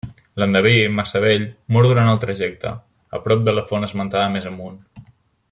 L'endeví, 0.43 0.77
massa 0.99 1.21
vell, 1.25 1.45
mor 1.75 1.87
durant 1.91 2.09
el 2.15 2.21
trajecte, 2.23 2.73
a 3.19 3.21
prop 3.27 3.45
de 3.51 3.55
la 3.59 3.67
font 3.73 3.91
esmentada 3.91 4.35
més 4.39 4.49
amunt. 4.55 4.83